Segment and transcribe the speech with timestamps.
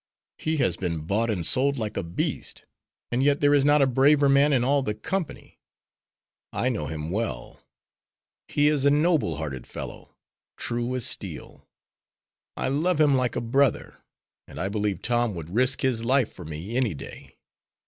[0.39, 2.65] He has been bought and sold like a beast,
[3.11, 5.59] and yet there is not a braver man in all the company.
[6.51, 7.59] I know him well.
[8.47, 10.15] He is a noble hearted fellow.
[10.57, 11.67] True as steel.
[12.57, 13.97] I love him like a brother.
[14.47, 17.37] And I believe Tom would risk his life for me any day.